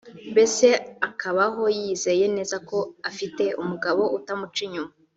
[0.31, 0.67] mbese
[1.07, 2.77] akabaho yizeye neza ko
[3.09, 4.91] afite umugabo utamuca inyuma